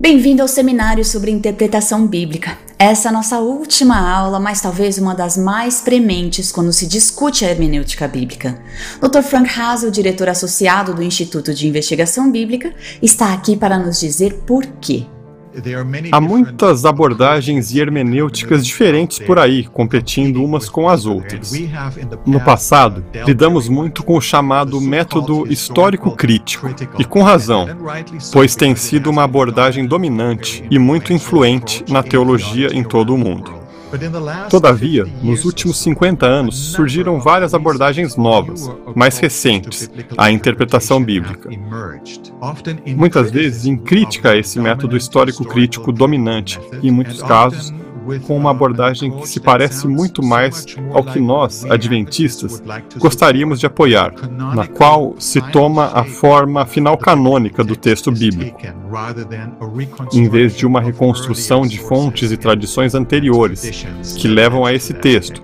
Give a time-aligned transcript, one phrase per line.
[0.00, 2.56] Bem-vindo ao seminário sobre interpretação bíblica.
[2.78, 7.44] Essa é a nossa última aula, mas talvez uma das mais prementes quando se discute
[7.44, 8.58] a hermenêutica bíblica.
[8.98, 9.20] Dr.
[9.20, 14.64] Frank Hazel, diretor associado do Instituto de Investigação Bíblica, está aqui para nos dizer por
[14.80, 15.04] quê.
[16.12, 21.52] Há muitas abordagens e hermenêuticas diferentes por aí, competindo umas com as outras.
[22.24, 26.68] No passado, lidamos muito com o chamado método histórico crítico,
[26.98, 27.68] e com razão,
[28.32, 33.59] pois tem sido uma abordagem dominante e muito influente na teologia em todo o mundo.
[34.48, 41.50] Todavia, nos últimos 50 anos surgiram várias abordagens novas, mais recentes, à interpretação bíblica.
[42.96, 47.72] Muitas vezes em crítica a esse método histórico crítico dominante, e em muitos casos
[48.18, 52.62] com uma abordagem que se parece muito mais ao que nós, adventistas,
[52.96, 54.14] gostaríamos de apoiar,
[54.54, 58.60] na qual se toma a forma final canônica do texto bíblico,
[60.12, 63.84] em vez de uma reconstrução de fontes e tradições anteriores
[64.16, 65.42] que levam a esse texto,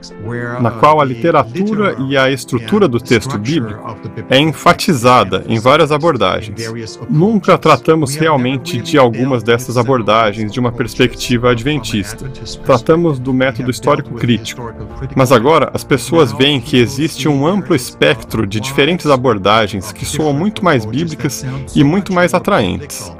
[0.60, 3.96] na qual a literatura e a estrutura do texto bíblico
[4.28, 6.70] é enfatizada em várias abordagens.
[7.08, 12.30] Nunca tratamos realmente de algumas dessas abordagens de uma perspectiva adventista.
[12.64, 14.72] Tratamos do método histórico crítico,
[15.14, 20.32] mas agora as pessoas veem que existe um amplo espectro de diferentes abordagens que soam
[20.32, 23.12] muito mais bíblicas e muito mais atraentes.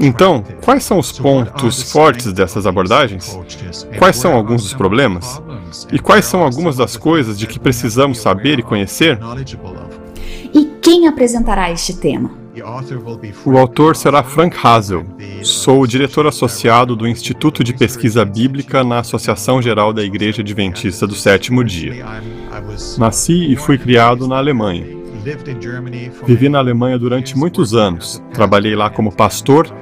[0.00, 3.38] Então, quais são os pontos fortes dessas abordagens?
[3.98, 5.40] Quais são alguns dos problemas?
[5.92, 9.18] E quais são algumas das coisas de que precisamos saber e conhecer?
[10.54, 12.30] E quem apresentará este tema?
[13.44, 15.06] O autor será Frank Hazel.
[15.42, 21.06] Sou o diretor associado do Instituto de Pesquisa Bíblica na Associação Geral da Igreja Adventista
[21.06, 22.04] do Sétimo Dia.
[22.98, 24.86] Nasci e fui criado na Alemanha.
[26.26, 28.22] Vivi na Alemanha durante muitos anos.
[28.32, 29.72] Trabalhei lá como pastor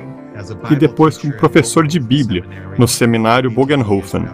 [0.71, 2.45] e depois como professor de Bíblia
[2.77, 4.27] no seminário Bogenhofen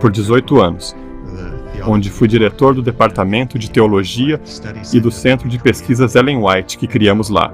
[0.00, 0.94] por 18 anos
[1.86, 4.40] onde fui diretor do Departamento de Teologia
[4.92, 7.50] e do Centro de Pesquisas Ellen White, que criamos lá.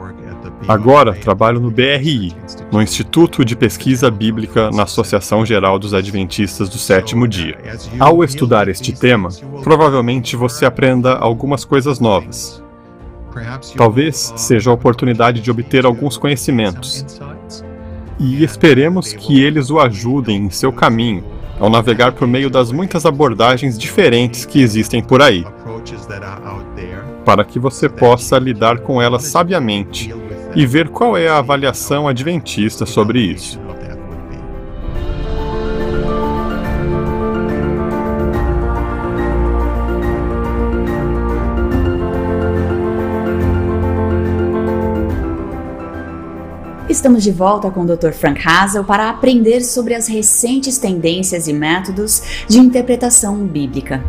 [0.69, 2.35] Agora trabalho no BRI,
[2.71, 7.59] no Instituto de Pesquisa Bíblica na Associação Geral dos Adventistas do Sétimo Dia.
[7.99, 9.29] Ao estudar este tema,
[9.63, 12.63] provavelmente você aprenda algumas coisas novas.
[13.77, 17.05] Talvez seja a oportunidade de obter alguns conhecimentos.
[18.21, 21.25] E esperemos que eles o ajudem em seu caminho
[21.63, 25.47] ao navegar por meio das muitas abordagens diferentes que existem por aí,
[27.25, 30.13] para que você possa lidar com elas sabiamente
[30.57, 33.61] e ver qual é a avaliação adventista sobre isso.
[47.03, 48.13] Estamos de volta com o Dr.
[48.13, 54.01] Frank Hazel para aprender sobre as recentes tendências e métodos de interpretação bíblica.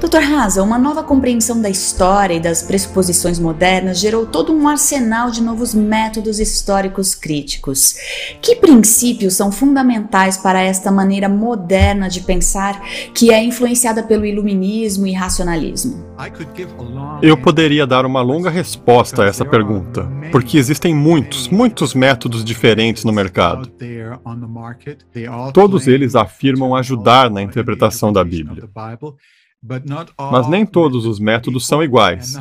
[0.00, 0.22] Dr.
[0.22, 5.42] Hazel, uma nova compreensão da história e das pressuposições modernas gerou todo um arsenal de
[5.42, 7.94] novos métodos históricos críticos.
[8.42, 12.80] Que princípios são fundamentais para esta maneira moderna de pensar
[13.14, 16.04] que é influenciada pelo iluminismo e racionalismo?
[17.22, 23.04] Eu poderia dar uma longa resposta a essa pergunta, porque existem muitos, muitos métodos diferentes
[23.04, 23.70] no mercado.
[25.52, 28.68] Todos eles afirmam ajudar na interpretação da Bíblia.
[30.30, 32.36] Mas nem todos os métodos são iguais.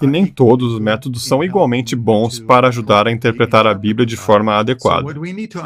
[0.00, 4.16] E nem todos os métodos são igualmente bons para ajudar a interpretar a Bíblia de
[4.16, 5.06] forma adequada.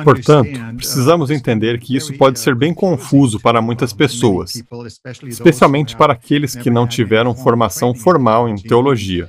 [0.05, 4.63] Portanto, precisamos entender que isso pode ser bem confuso para muitas pessoas,
[5.27, 9.29] especialmente para aqueles que não tiveram formação formal em teologia.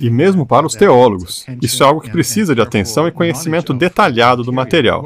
[0.00, 4.42] E mesmo para os teólogos, isso é algo que precisa de atenção e conhecimento detalhado
[4.42, 5.04] do material.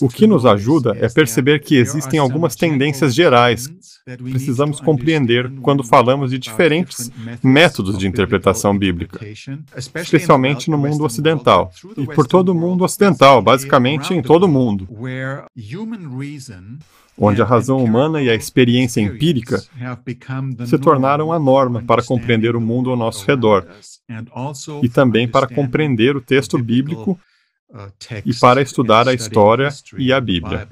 [0.00, 3.68] O que nos ajuda é perceber que existem algumas tendências gerais.
[4.06, 7.10] que precisamos compreender quando falamos de diferentes
[7.42, 9.20] métodos de interpretação bíblica,
[9.76, 14.88] especialmente no mundo ocidental, e por todo o mundo ocidental, basicamente em todo o mundo
[17.18, 19.62] onde a razão humana e a experiência empírica
[20.66, 23.66] se tornaram a norma para compreender o mundo ao nosso redor
[24.82, 27.18] e também para compreender o texto bíblico
[28.24, 30.68] e para estudar a história e a Bíblia.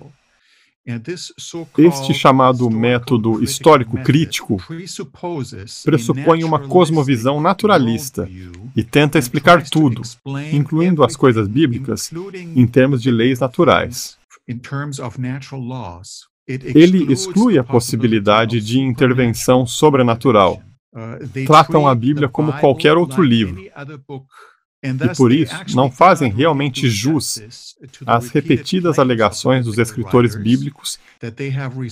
[1.76, 4.62] Este chamado método histórico crítico
[5.84, 8.30] pressupõe uma cosmovisão naturalista
[8.76, 10.02] e tenta explicar tudo,
[10.52, 12.12] incluindo as coisas bíblicas,
[12.54, 14.16] em termos de leis naturais.
[16.46, 20.62] Ele exclui a possibilidade de intervenção sobrenatural.
[20.94, 23.60] Uh, Tratam a Bíblia como qualquer outro livro.
[24.82, 27.74] E por isso, não fazem realmente jus
[28.06, 30.98] às repetidas alegações dos escritores bíblicos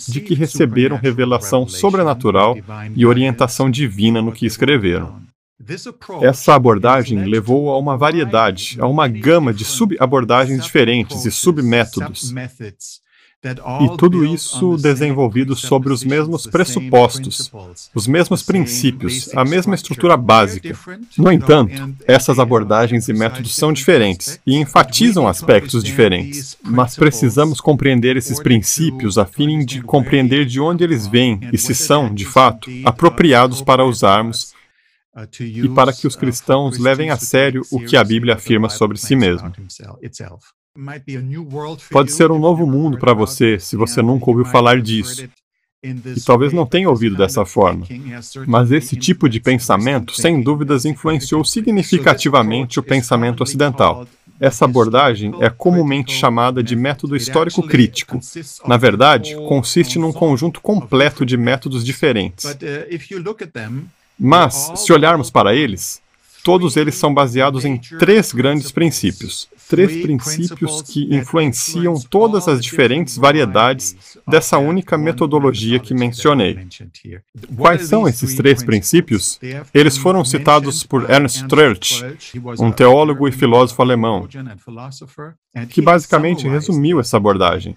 [0.09, 2.57] de que receberam revelação sobrenatural
[2.95, 5.21] e orientação divina no que escreveram.
[6.21, 12.33] Essa abordagem levou a uma variedade, a uma gama de subabordagens diferentes e submétodos
[13.45, 17.53] e tudo isso desenvolvido sobre os mesmos pressupostos,
[17.95, 20.77] os mesmos princípios, a mesma estrutura básica.
[21.19, 26.57] No entanto, essas abordagens e métodos são diferentes e enfatizam aspectos diferentes.
[26.63, 31.75] Mas precisamos compreender esses princípios a fim de compreender de onde eles vêm e se
[31.75, 34.55] são, de fato, apropriados para usarmos
[35.39, 39.15] e para que os cristãos levem a sério o que a Bíblia afirma sobre si
[39.15, 39.53] mesmo.
[41.91, 45.29] Pode ser um novo mundo para você se você nunca ouviu falar disso.
[45.85, 47.87] E talvez não tenha ouvido dessa forma.
[48.47, 54.07] Mas esse tipo de pensamento, sem dúvidas, influenciou significativamente o pensamento ocidental.
[54.41, 58.19] Essa abordagem é comumente chamada de método histórico crítico.
[58.67, 62.45] Na verdade, consiste num conjunto completo de métodos diferentes.
[62.47, 62.57] Uh,
[64.19, 66.03] Mas, se olharmos para eles,
[66.45, 73.17] todos eles são baseados em três grandes princípios três princípios que influenciam todas as diferentes
[73.17, 76.67] variedades dessa única metodologia que mencionei.
[77.57, 79.41] Quais são esses três princípios?
[79.73, 82.03] Eles foram citados por Ernst Troeltsch,
[82.59, 84.29] um teólogo e filósofo alemão,
[85.69, 87.77] que basicamente resumiu essa abordagem.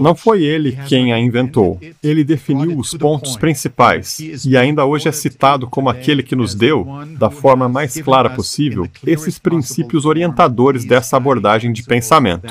[0.00, 1.80] Não foi ele quem a inventou.
[2.02, 6.86] Ele definiu os pontos principais e ainda hoje é citado como aquele que nos deu,
[7.18, 12.46] da forma mais clara possível, esses princípios orientadores dessa abordagem de pensamento.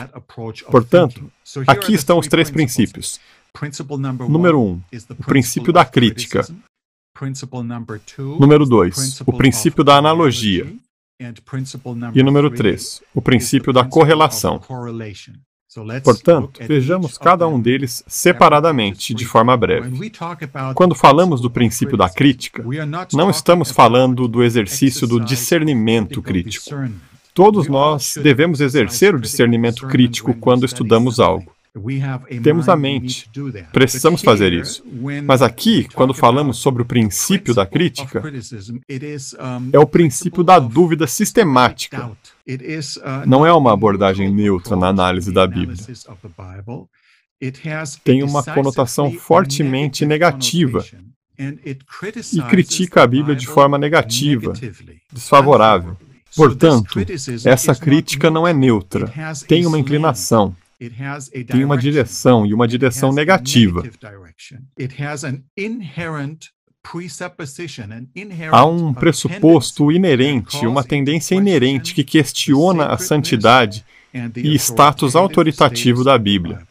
[0.69, 1.31] Portanto,
[1.68, 3.19] aqui estão os três princípios.
[4.30, 4.81] Número um,
[5.18, 6.45] o princípio da crítica.
[8.39, 10.71] Número dois, o princípio da analogia.
[12.16, 14.62] E número três, o princípio da correlação.
[16.04, 20.12] Portanto, vejamos cada um deles separadamente, de forma breve.
[20.74, 22.66] Quando falamos do princípio da crítica,
[23.13, 26.66] não estamos falando do exercício do discernimento crítico.
[27.36, 31.54] Todos nós devemos exercer o discernimento crítico quando estudamos algo.
[32.42, 33.30] Temos a mente.
[33.71, 34.83] Precisamos fazer isso.
[35.24, 38.24] Mas aqui, quando falamos sobre o princípio da crítica,
[39.71, 42.12] é o princípio da dúvida sistemática.
[43.25, 45.77] Não é uma abordagem neutra na análise da Bíblia.
[48.04, 50.83] Tem uma conotação fortemente negativa
[52.33, 54.54] e critica a Bíblia de forma negativa,
[55.12, 55.95] desfavorável.
[56.36, 57.00] Portanto,
[57.45, 59.12] essa crítica não é neutra,
[59.48, 60.56] tem uma inclinação
[61.47, 63.83] tem uma direção e uma direção negativa.
[68.51, 73.85] Há um pressuposto inerente, uma tendência inerente que questiona a santidade
[74.37, 76.65] e status autoritativo da Bíblia.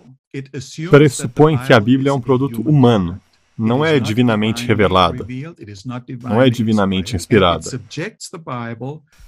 [0.91, 3.21] Pressupõe que a Bíblia é um produto humano,
[3.57, 5.27] não é divinamente revelada,
[6.23, 7.81] não é divinamente inspirada.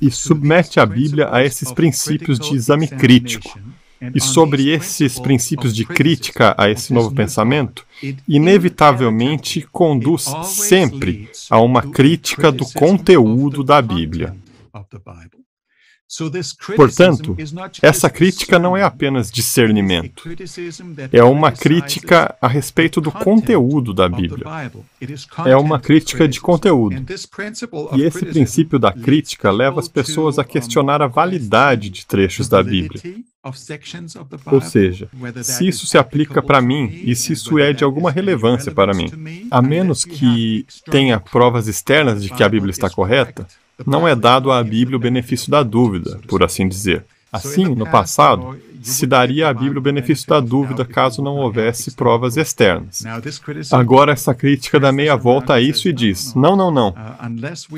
[0.00, 3.58] E submete a Bíblia a esses princípios de exame crítico,
[4.14, 7.86] e sobre esses princípios de crítica a esse novo pensamento,
[8.26, 14.34] inevitavelmente conduz sempre a uma crítica do conteúdo da Bíblia.
[16.74, 17.36] Portanto,
[17.80, 20.24] essa crítica não é apenas discernimento,
[21.12, 24.44] é uma crítica a respeito do conteúdo da Bíblia.
[25.46, 26.96] É uma crítica de conteúdo.
[27.96, 32.60] E esse princípio da crítica leva as pessoas a questionar a validade de trechos da
[32.60, 33.00] Bíblia.
[34.52, 35.08] Ou seja,
[35.42, 39.46] se isso se aplica para mim e se isso é de alguma relevância para mim,
[39.50, 43.46] a menos que tenha provas externas de que a Bíblia está correta,
[43.86, 47.04] não é dado à Bíblia o benefício da dúvida, por assim dizer.
[47.32, 52.36] Assim, no passado, se daria à Bíblia o benefício da dúvida caso não houvesse provas
[52.36, 53.02] externas.
[53.72, 56.94] Agora, essa crítica dá meia volta a isso e diz: não, não, não.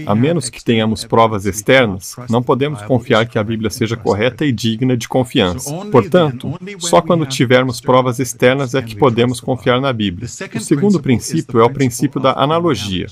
[0.07, 4.53] A menos que tenhamos provas externas, não podemos confiar que a Bíblia seja correta e
[4.53, 5.73] digna de confiança.
[5.91, 10.29] Portanto, só quando tivermos provas externas é que podemos confiar na Bíblia.
[10.55, 13.07] O segundo princípio é o princípio da analogia.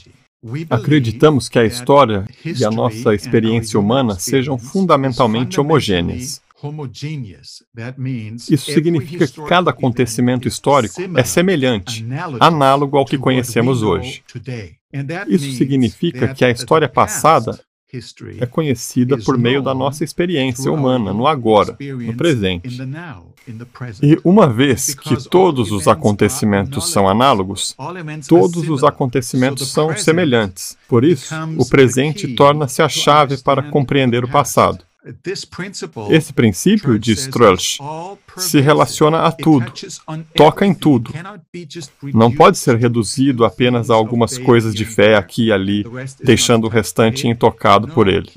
[0.71, 6.41] Acreditamos que a história e a nossa experiência humana sejam fundamentalmente homogêneas.
[8.51, 12.07] Isso significa que cada acontecimento histórico é semelhante,
[12.39, 14.23] análogo ao que conhecemos hoje.
[15.29, 17.59] Isso significa que a história passada
[18.39, 22.79] é conhecida por meio da nossa experiência humana, no agora, no presente.
[24.01, 27.75] E uma vez que todos os acontecimentos são análogos,
[28.29, 30.77] todos os acontecimentos são semelhantes.
[30.87, 34.85] Por isso, o presente torna-se a chave para compreender o passado.
[36.11, 37.79] Esse princípio, diz Strelch,
[38.37, 39.73] se relaciona a tudo,
[40.35, 41.11] toca em tudo.
[42.13, 45.87] Não pode ser reduzido apenas a algumas coisas de fé aqui e ali,
[46.23, 48.31] deixando o restante intocado por ele.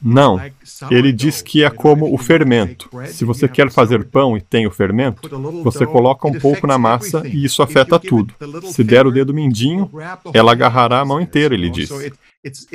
[0.00, 0.40] Não.
[0.88, 2.88] Ele diz que é como o fermento.
[3.06, 5.28] Se você quer fazer pão e tem o fermento,
[5.64, 8.32] você coloca um pouco na massa e isso afeta tudo.
[8.70, 9.90] Se der o dedo mindinho,
[10.32, 11.90] ela agarrará a mão inteira, ele diz.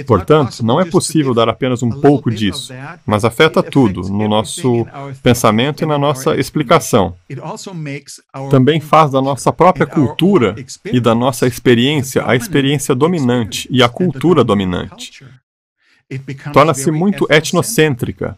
[0.06, 2.74] Portanto, não é possível dar apenas um pouco disso,
[3.06, 4.86] mas afeta tudo no nosso
[5.22, 7.16] pensamento e na nossa explicação.
[8.50, 13.90] Também faz da nossa própria cultura e da nossa experiência a experiência dominante e a
[13.90, 15.24] cultura dominante.
[16.52, 18.36] Torna-se muito etnocêntrica.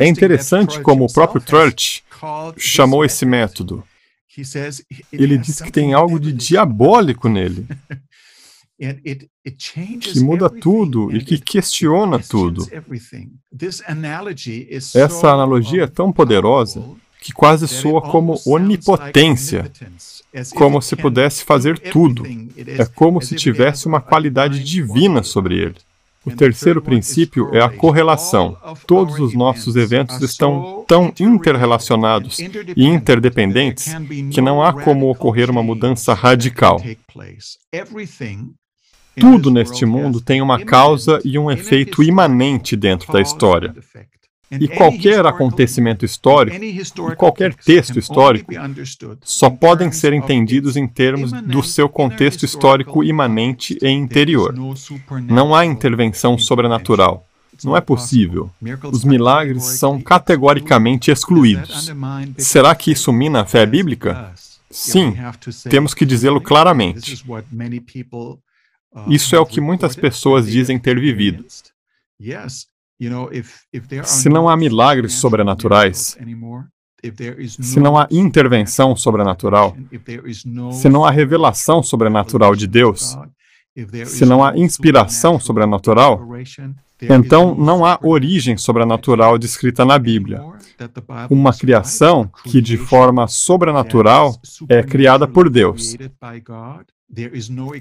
[0.00, 2.02] É interessante como o próprio Trulch
[2.56, 3.84] chamou esse método.
[5.12, 7.66] Ele diz que tem algo de diabólico nele.
[10.00, 12.66] que muda tudo e que questiona tudo.
[14.94, 16.84] Essa analogia é tão poderosa
[17.20, 19.70] que quase soa como onipotência,
[20.54, 22.24] como se pudesse fazer tudo.
[22.66, 25.76] É como se tivesse uma qualidade divina sobre ele.
[26.24, 28.56] O terceiro princípio é a correlação.
[28.86, 33.94] Todos os nossos eventos estão tão interrelacionados e interdependentes
[34.30, 36.82] que não há como ocorrer uma mudança radical.
[39.20, 43.74] Tudo neste mundo tem uma causa e um efeito imanente dentro da história.
[44.50, 48.52] E qualquer acontecimento histórico, e qualquer texto histórico,
[49.20, 54.54] só podem ser entendidos em termos do seu contexto histórico imanente e interior.
[55.26, 57.26] Não há intervenção sobrenatural.
[57.62, 58.50] Não é possível.
[58.90, 61.92] Os milagres são categoricamente excluídos.
[62.38, 64.32] Será que isso mina a fé bíblica?
[64.70, 65.14] Sim,
[65.68, 67.22] temos que dizê-lo claramente.
[69.08, 71.44] Isso é o que muitas pessoas dizem ter vivido.
[74.04, 76.16] Se não há milagres sobrenaturais,
[77.60, 79.76] se não há intervenção sobrenatural,
[80.72, 83.16] se não há revelação sobrenatural de Deus,
[84.04, 86.28] se não há inspiração sobrenatural,
[87.00, 90.42] então não há origem sobrenatural descrita na Bíblia.
[91.30, 94.34] Uma criação que, de forma sobrenatural,
[94.68, 95.96] é criada por Deus.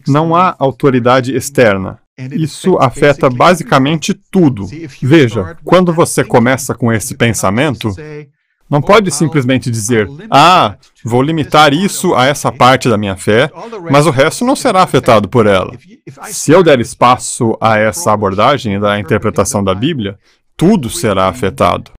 [0.08, 2.00] Não há autoridade externa.
[2.32, 4.66] Isso afeta basicamente tudo.
[5.02, 7.94] Veja, quando você começa com esse pensamento,
[8.70, 13.50] não pode simplesmente dizer, ah, vou limitar isso a essa parte da minha fé,
[13.90, 15.74] mas o resto não será afetado por ela.
[16.24, 20.18] Se eu der espaço a essa abordagem da interpretação da Bíblia,
[20.58, 21.92] tudo será afetado.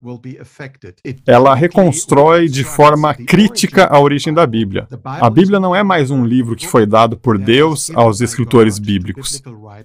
[1.24, 4.88] Ela reconstrói de forma crítica a origem da Bíblia.
[5.04, 9.40] A Bíblia não é mais um livro que foi dado por Deus aos escritores bíblicos.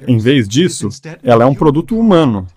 [0.07, 0.89] Em vez disso,
[1.21, 2.47] ela é um produto humano.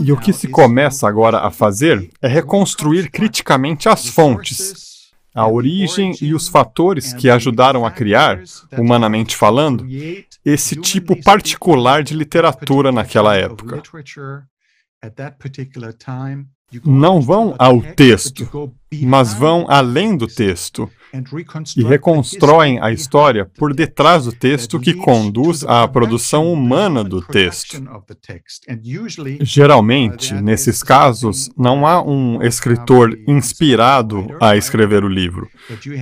[0.00, 4.95] E o que se começa agora a fazer é reconstruir criticamente as fontes,
[5.36, 8.40] a origem e os fatores que ajudaram a criar,
[8.78, 9.86] humanamente falando,
[10.42, 13.82] esse tipo particular de literatura naquela época.
[16.84, 20.90] Não vão ao texto, mas vão além do texto
[21.76, 27.82] e reconstroem a história por detrás do texto que conduz à produção humana do texto.
[29.40, 35.48] Geralmente, nesses casos, não há um escritor inspirado a escrever o livro,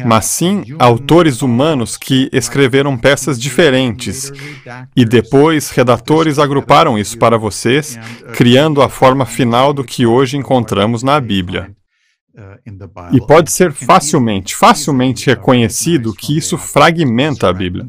[0.05, 4.33] mas sim autores humanos que escreveram peças diferentes
[4.97, 7.99] e depois redatores agruparam isso para vocês,
[8.35, 11.75] criando a forma final do que hoje encontramos na Bíblia.
[13.13, 17.85] E pode ser facilmente, facilmente reconhecido que isso fragmenta a Bíblia.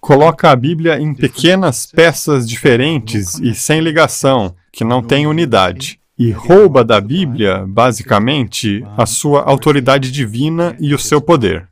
[0.00, 5.98] Coloca a Bíblia em pequenas peças diferentes e sem ligação, que não têm unidade.
[6.18, 11.68] E rouba da Bíblia, basicamente, a sua autoridade divina e o seu poder.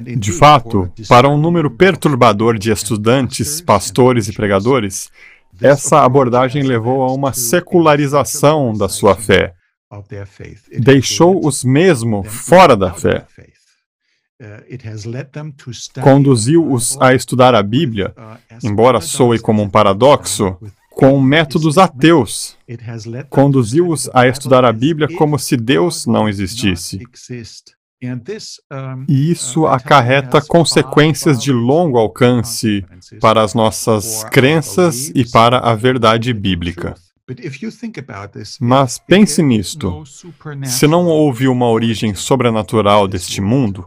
[0.00, 5.10] De fato, para um número perturbador de estudantes, pastores e pregadores,
[5.60, 9.54] essa abordagem levou a uma secularização da sua fé.
[10.80, 13.26] Deixou-os mesmo fora da fé.
[16.02, 18.14] Conduziu-os a estudar a Bíblia,
[18.64, 20.56] embora soe como um paradoxo,
[20.90, 22.56] com métodos ateus.
[23.30, 26.98] Conduziu-os a estudar a Bíblia como se Deus não existisse.
[29.08, 32.84] E isso acarreta consequências de longo alcance
[33.20, 36.94] para as nossas crenças e para a verdade bíblica.
[38.60, 40.02] Mas pense nisto:
[40.64, 43.86] se não houve uma origem sobrenatural deste mundo,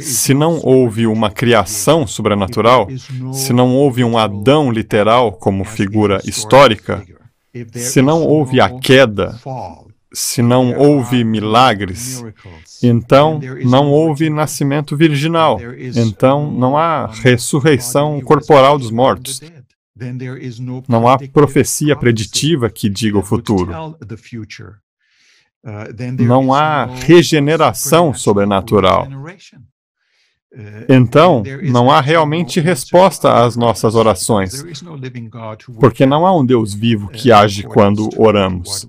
[0.00, 2.88] se não houve uma criação sobrenatural,
[3.32, 7.02] se não houve um Adão literal como figura histórica,
[7.74, 9.38] se não houve a queda,
[10.16, 12.24] se não houve milagres,
[12.82, 15.58] então não houve nascimento virginal,
[15.94, 19.42] então não há ressurreição corporal dos mortos.
[20.88, 23.72] Não há profecia preditiva que diga o futuro.
[26.18, 29.06] Não há regeneração sobrenatural.
[30.88, 34.64] Então, não há realmente resposta às nossas orações,
[35.78, 38.88] porque não há um Deus vivo que age quando oramos.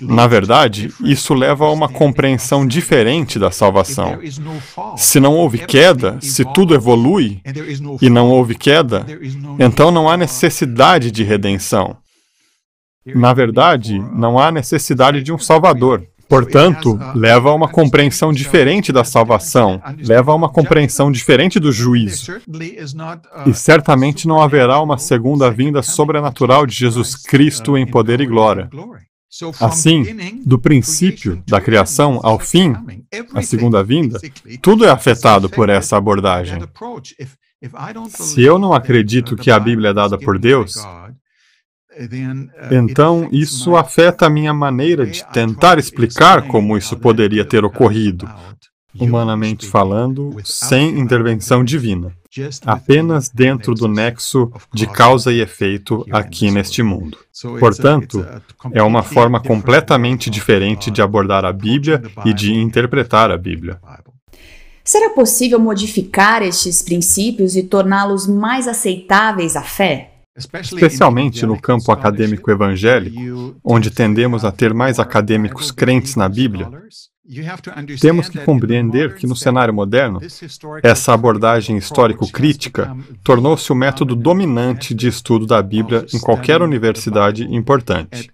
[0.00, 4.18] Na verdade, isso leva a uma compreensão diferente da salvação.
[4.96, 7.40] Se não houve queda, se tudo evolui
[8.00, 9.04] e não houve queda,
[9.58, 11.96] então não há necessidade de redenção.
[13.06, 16.06] Na verdade, não há necessidade de um Salvador.
[16.26, 22.32] Portanto, leva a uma compreensão diferente da salvação, leva a uma compreensão diferente do juízo.
[23.46, 28.70] E certamente não haverá uma segunda vinda sobrenatural de Jesus Cristo em poder e glória.
[29.60, 32.74] Assim, do princípio da criação ao fim,
[33.34, 34.20] a segunda vinda,
[34.62, 36.60] tudo é afetado por essa abordagem.
[38.10, 40.76] Se eu não acredito que a Bíblia é dada por Deus,
[42.70, 48.28] então isso afeta a minha maneira de tentar explicar como isso poderia ter ocorrido,
[48.98, 52.14] humanamente falando, sem intervenção divina,
[52.66, 57.18] apenas dentro do nexo de causa e efeito aqui neste mundo.
[57.58, 58.26] Portanto,
[58.72, 63.80] é uma forma completamente diferente de abordar a Bíblia e de interpretar a Bíblia.
[64.82, 70.13] Será possível modificar estes princípios e torná-los mais aceitáveis à fé?
[70.36, 76.68] Especialmente no campo acadêmico evangélico, onde tendemos a ter mais acadêmicos crentes na Bíblia,
[78.00, 80.20] temos que compreender que no cenário moderno,
[80.82, 88.30] essa abordagem histórico-crítica tornou-se o método dominante de estudo da Bíblia em qualquer universidade importante.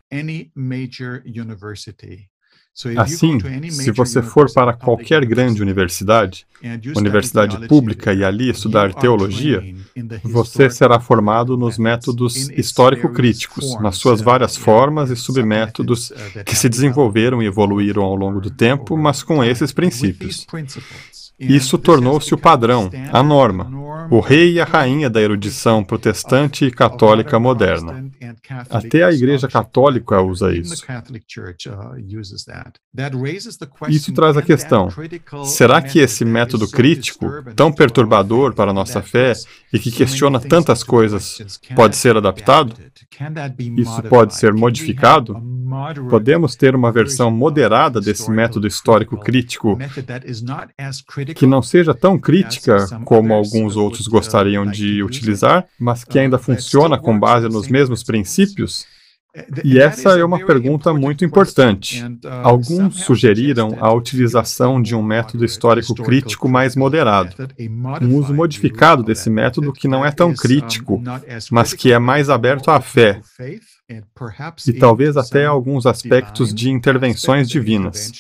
[2.97, 3.39] Assim,
[3.71, 6.47] se você for para qualquer grande universidade,
[6.97, 9.63] universidade pública, e ali estudar teologia,
[10.23, 16.13] você será formado nos métodos histórico-críticos, nas suas várias formas e submétodos
[16.47, 20.47] que se desenvolveram e evoluíram ao longo do tempo, mas com esses princípios.
[21.39, 23.71] Isso tornou-se o padrão, a norma,
[24.11, 28.05] o rei e a rainha da erudição protestante e católica moderna.
[28.71, 30.85] Até a Igreja Católica usa isso.
[33.89, 34.89] Isso traz a questão:
[35.45, 39.33] será que esse método crítico, tão perturbador para a nossa fé
[39.73, 42.75] e que questiona tantas coisas, pode ser adaptado?
[43.77, 45.41] Isso pode ser modificado?
[46.09, 49.79] Podemos ter uma versão moderada desse método histórico crítico
[51.37, 56.99] que não seja tão crítica como alguns outros gostariam de utilizar, mas que ainda funciona
[56.99, 58.85] com base nos mesmos princípios?
[59.65, 62.03] E essa é uma pergunta muito importante.
[62.43, 67.37] Alguns sugeriram a utilização de um método histórico crítico mais moderado,
[68.03, 71.03] um uso modificado desse método que não é tão crítico,
[71.51, 73.21] mas que é mais aberto à fé,
[74.67, 78.13] e talvez até alguns aspectos de intervenções divinas.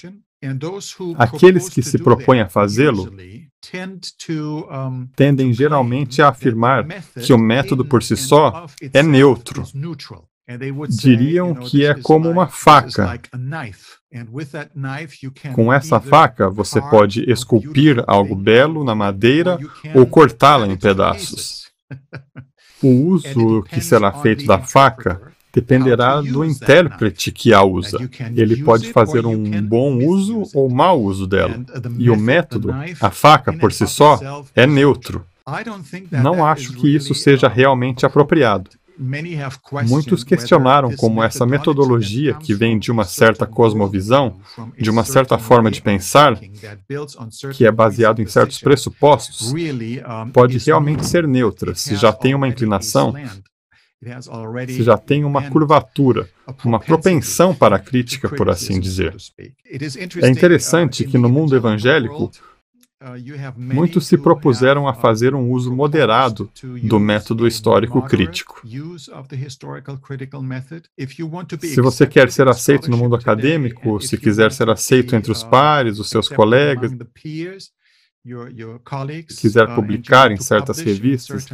[1.18, 3.12] Aqueles que se propõem a fazê-lo
[5.14, 6.87] tendem geralmente a afirmar
[7.20, 9.64] que o método por si só é neutro.
[10.88, 13.20] Diriam que é como uma faca.
[15.54, 19.58] Com essa faca, você pode esculpir algo belo na madeira
[19.94, 21.70] ou cortá-la em pedaços.
[22.82, 25.20] O uso que será feito da faca
[25.52, 27.98] dependerá do intérprete que a usa.
[28.34, 31.62] Ele pode fazer um bom uso ou mau uso dela.
[31.98, 35.24] E o método, a faca por si só, é neutro.
[36.10, 38.70] Não acho que isso seja realmente apropriado.
[39.88, 44.38] Muitos questionaram como essa metodologia, que vem de uma certa cosmovisão,
[44.78, 46.38] de uma certa forma de pensar,
[47.54, 49.54] que é baseado em certos pressupostos,
[50.32, 51.74] pode realmente ser neutra.
[51.74, 53.14] Se já tem uma inclinação
[54.66, 56.26] se já tem uma curvatura,
[56.64, 59.14] uma propensão para a crítica, por assim dizer.
[60.22, 62.30] É interessante que no mundo evangélico,
[63.56, 66.50] muitos se propuseram a fazer um uso moderado
[66.82, 68.60] do método histórico crítico.
[71.62, 75.98] Se você quer ser aceito no mundo acadêmico, se quiser ser aceito entre os pares,
[75.98, 76.92] os seus colegas,
[79.40, 81.46] quiser publicar em certas revistas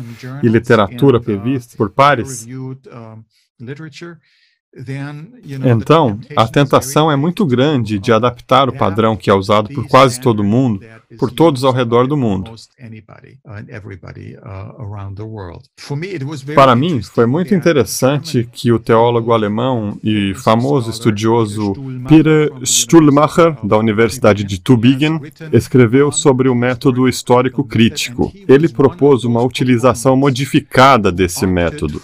[0.42, 2.44] e literatura prevista por pares,
[5.64, 10.20] Então, a tentação é muito grande de adaptar o padrão que é usado por quase
[10.20, 10.80] todo mundo,
[11.18, 12.52] por todos ao redor do mundo.
[16.54, 21.72] Para mim, foi muito interessante que o teólogo alemão e famoso estudioso
[22.08, 25.20] Peter Stuhlmacher, da Universidade de Tübingen,
[25.52, 28.30] escreveu sobre o método histórico crítico.
[28.46, 32.02] Ele propôs uma utilização modificada desse método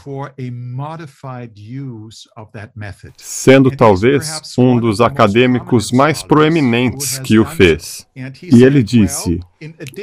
[3.17, 8.07] sendo talvez um dos acadêmicos mais proeminentes que o fez.
[8.43, 9.41] E ele disse: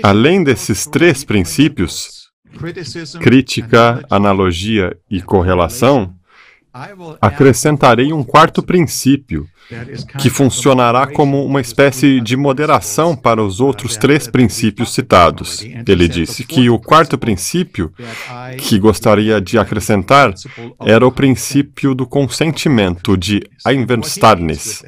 [0.03, 2.29] além desses três princípios,
[3.19, 6.15] crítica, analogia e correlação,
[7.21, 9.47] acrescentarei um quarto princípio,
[10.19, 15.63] que funcionará como uma espécie de moderação para os outros três princípios citados.
[15.87, 17.91] Ele disse que o quarto princípio
[18.57, 20.33] que gostaria de acrescentar
[20.85, 24.83] era o princípio do consentimento, de Einverständnis.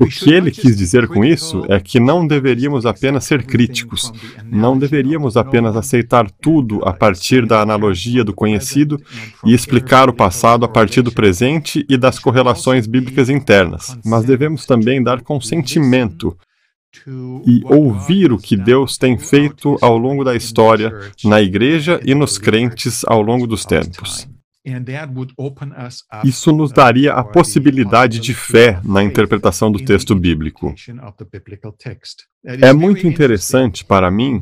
[0.00, 4.10] O que ele quis dizer com isso é que não deveríamos apenas ser críticos,
[4.44, 8.98] não deveríamos apenas aceitar tudo a partir da analogia do conhecido
[9.44, 14.64] e explicar o passado a partir do presente e das correlações bíblicas internas, mas devemos
[14.64, 16.36] também dar consentimento
[17.46, 20.90] e ouvir o que Deus tem feito ao longo da história,
[21.22, 24.26] na igreja e nos crentes ao longo dos tempos.
[26.24, 30.74] Isso nos daria a possibilidade de fé na interpretação do texto bíblico.
[32.46, 34.40] É muito interessante para mim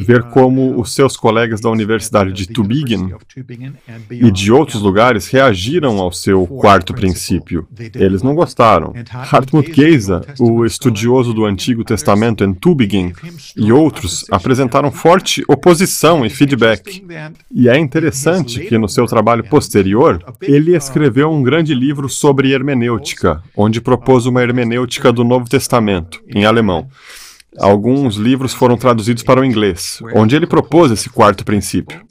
[0.00, 3.14] ver uh, como os seus colegas da Universidade de Tübingen
[4.10, 7.68] e de outros lugares reagiram ao seu quarto princípio.
[7.94, 8.92] Eles não gostaram.
[9.08, 13.12] Hartmut Geisa, o estudioso do Antigo Testamento em Tübingen,
[13.56, 17.04] e outros apresentaram forte oposição e feedback.
[17.54, 23.40] E é interessante que no seu trabalho posterior, ele escreveu um grande livro sobre hermenêutica,
[23.56, 26.88] onde propôs uma hermenêutica do Novo Testamento, em alemão.
[27.56, 32.06] Alguns livros foram traduzidos para o inglês, onde ele propôs esse quarto princípio.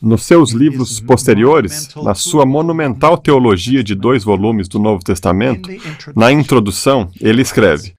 [0.00, 5.68] Nos seus livros posteriores, na sua monumental teologia de dois volumes do Novo Testamento,
[6.14, 7.94] na introdução, ele escreve: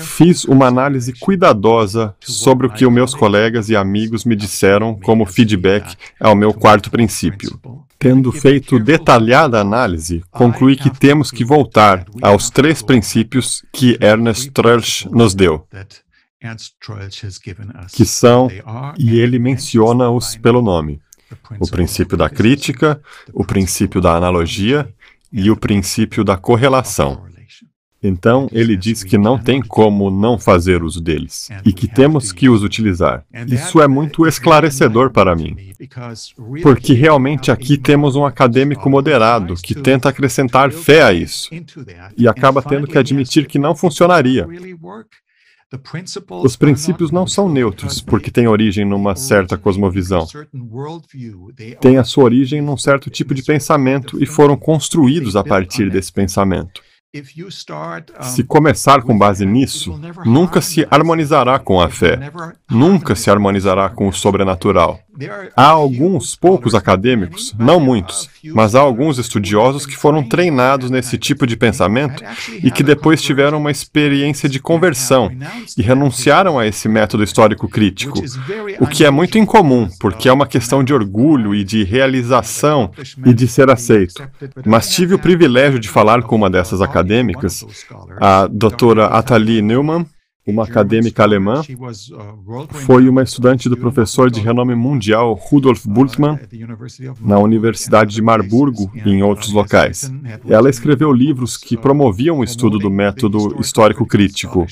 [0.00, 5.26] Fiz uma análise cuidadosa sobre o que os meus colegas e amigos me disseram como
[5.26, 7.58] feedback ao meu quarto princípio.
[7.98, 15.06] Tendo feito detalhada análise, concluí que temos que voltar aos três princípios que Ernest Troeltsch
[15.06, 15.66] nos deu,
[17.92, 18.48] que são,
[18.98, 21.00] e ele menciona-os pelo nome,
[21.58, 23.00] o princípio da crítica,
[23.32, 24.92] o princípio da analogia
[25.32, 27.24] e o princípio da correlação.
[28.06, 32.50] Então, ele diz que não tem como não fazer uso deles e que temos que
[32.50, 33.24] os utilizar.
[33.48, 35.56] Isso é muito esclarecedor para mim,
[36.62, 41.48] porque realmente aqui temos um acadêmico moderado que tenta acrescentar fé a isso
[42.14, 44.46] e acaba tendo que admitir que não funcionaria.
[46.44, 50.26] Os princípios não são neutros porque têm origem numa certa cosmovisão.
[51.80, 56.12] Têm a sua origem num certo tipo de pensamento e foram construídos a partir desse
[56.12, 56.82] pensamento.
[58.22, 62.18] Se começar com base nisso, nunca se harmonizará com a fé,
[62.68, 64.98] nunca se harmonizará com o sobrenatural.
[65.56, 71.46] Há alguns poucos acadêmicos, não muitos, mas há alguns estudiosos que foram treinados nesse tipo
[71.46, 72.22] de pensamento
[72.62, 75.30] e que depois tiveram uma experiência de conversão
[75.78, 78.20] e renunciaram a esse método histórico crítico,
[78.80, 82.90] o que é muito incomum, porque é uma questão de orgulho e de realização
[83.24, 84.22] e de ser aceito.
[84.66, 87.64] Mas tive o privilégio de falar com uma dessas acadêmicas,
[88.20, 90.06] a doutora Athalie Neumann,
[90.46, 91.62] uma acadêmica alemã,
[92.70, 96.38] foi uma estudante do professor de renome mundial Rudolf Bultmann
[97.20, 100.12] na Universidade de Marburgo e em outros locais.
[100.46, 104.66] Ela escreveu livros que promoviam o estudo do método histórico crítico.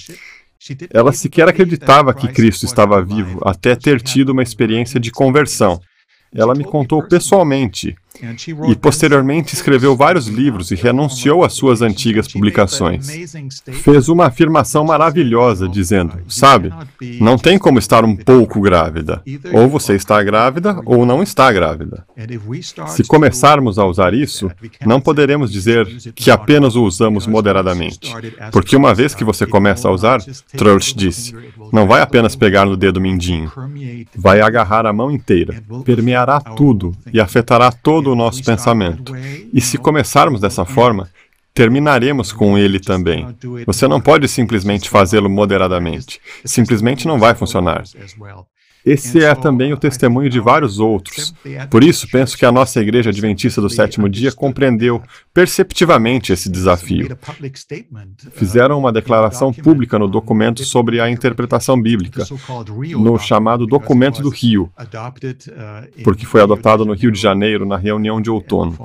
[0.92, 5.80] Ela sequer acreditava que Cristo estava vivo até ter tido uma experiência de conversão.
[6.34, 7.96] Ela me contou pessoalmente
[8.68, 13.08] e posteriormente escreveu vários livros e renunciou às suas antigas publicações.
[13.82, 16.72] Fez uma afirmação maravilhosa, dizendo: Sabe,
[17.20, 19.22] não tem como estar um pouco grávida.
[19.52, 22.04] Ou você está grávida ou não está grávida.
[22.88, 24.50] Se começarmos a usar isso,
[24.84, 28.14] não poderemos dizer que apenas o usamos moderadamente.
[28.50, 30.20] Porque uma vez que você começa a usar,
[30.56, 31.34] Trout disse,
[31.72, 33.50] não vai apenas pegar no dedo mindinho,
[34.14, 39.14] vai agarrar a mão inteira, permeará tudo e afetará todo o nosso pensamento.
[39.52, 41.08] E se começarmos dessa forma,
[41.54, 43.26] terminaremos com ele também.
[43.66, 46.20] Você não pode simplesmente fazê-lo moderadamente.
[46.44, 47.84] Simplesmente não vai funcionar.
[48.84, 51.34] Esse é também o testemunho de vários outros.
[51.70, 57.16] Por isso, penso que a nossa Igreja Adventista do Sétimo Dia compreendeu perceptivamente esse desafio.
[58.32, 62.24] Fizeram uma declaração pública no documento sobre a interpretação bíblica,
[62.98, 64.70] no chamado Documento do Rio,
[66.02, 68.76] porque foi adotado no Rio de Janeiro na reunião de outono.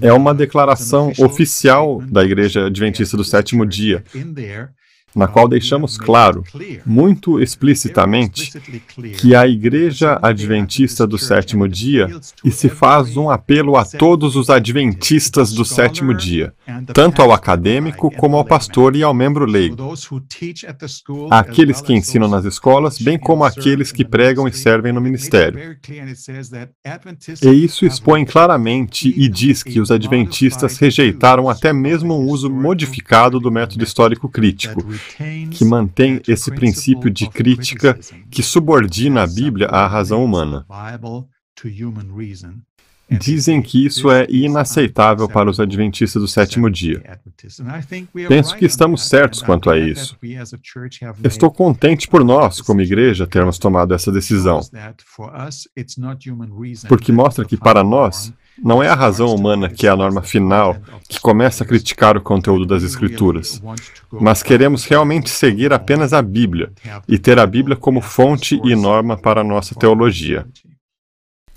[0.00, 4.02] É uma declaração oficial da Igreja Adventista do Sétimo Dia,
[5.18, 6.44] na qual deixamos claro,
[6.86, 8.52] muito explicitamente,
[9.18, 12.08] que a Igreja Adventista do Sétimo Dia
[12.44, 16.52] e se faz um apelo a todos os adventistas do sétimo dia,
[16.94, 19.94] tanto ao acadêmico como ao pastor e ao membro leigo,
[21.30, 25.76] aqueles que ensinam nas escolas, bem como aqueles que pregam e servem no ministério.
[27.42, 33.40] E isso expõe claramente e diz que os adventistas rejeitaram até mesmo um uso modificado
[33.40, 34.84] do método histórico crítico,
[35.50, 37.98] que mantém esse princípio de crítica
[38.30, 40.66] que subordina a Bíblia à razão humana.
[43.10, 47.02] Dizem que isso é inaceitável para os adventistas do sétimo dia.
[48.28, 50.18] Penso que estamos certos quanto a isso.
[51.24, 54.60] Estou contente por nós, como igreja, termos tomado essa decisão,
[56.86, 58.30] porque mostra que para nós
[58.62, 60.76] não é a razão humana que é a norma final
[61.08, 63.62] que começa a criticar o conteúdo das Escrituras,
[64.12, 66.72] mas queremos realmente seguir apenas a Bíblia
[67.08, 70.46] e ter a Bíblia como fonte e norma para a nossa teologia.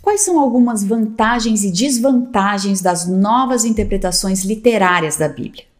[0.01, 5.70] Quais são algumas vantagens e desvantagens das novas interpretações literárias da Bíblia?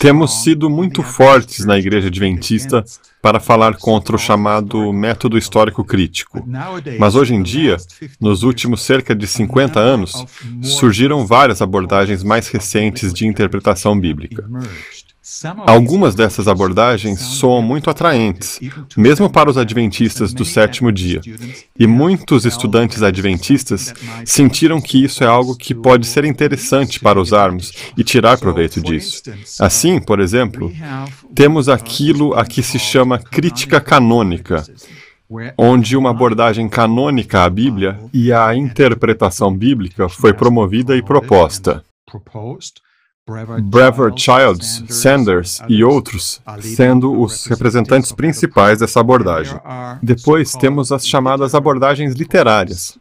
[0.00, 2.84] Temos sido muito fortes na Igreja Adventista
[3.22, 6.44] para falar contra o chamado método histórico crítico.
[6.98, 7.76] Mas hoje em dia,
[8.20, 10.24] nos últimos cerca de 50 anos,
[10.62, 14.44] surgiram várias abordagens mais recentes de interpretação bíblica.
[15.66, 18.58] Algumas dessas abordagens soam muito atraentes,
[18.96, 21.20] mesmo para os adventistas do sétimo dia.
[21.78, 23.92] E muitos estudantes adventistas
[24.24, 29.22] sentiram que isso é algo que pode ser interessante para usarmos e tirar proveito disso.
[29.60, 30.72] Assim, por exemplo,
[31.34, 34.64] temos aquilo a que se chama crítica canônica,
[35.58, 41.84] onde uma abordagem canônica à Bíblia e à interpretação bíblica foi promovida e proposta.
[43.62, 49.58] Brever Childs, Sanders e outros sendo os representantes principais dessa abordagem.
[50.02, 52.98] Depois temos as chamadas abordagens literárias,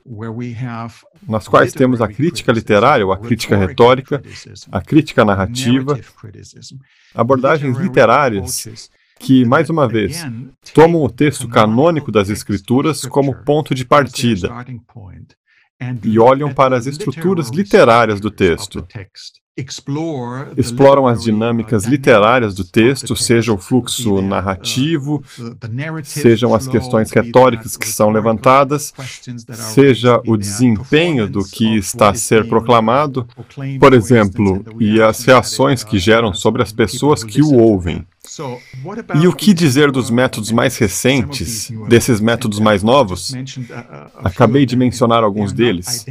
[1.28, 4.22] nas quais temos a crítica literária ou a crítica retórica,
[4.72, 6.00] a crítica narrativa,
[7.16, 10.24] abordagens literárias que, mais uma vez,
[10.74, 14.54] tomam o texto canônico das Escrituras como ponto de partida
[16.04, 18.86] e olham para as estruturas literárias do texto
[19.58, 25.24] exploram as dinâmicas literárias do texto, seja o fluxo narrativo,
[26.04, 28.93] sejam as questões retóricas que são levantadas,
[29.52, 33.28] seja o desempenho do que está a ser proclamado,
[33.80, 38.06] por exemplo, e as reações que geram sobre as pessoas que o ouvem.
[39.21, 43.34] E o que dizer dos métodos mais recentes, desses métodos mais novos?
[44.15, 46.06] Acabei de mencionar alguns deles.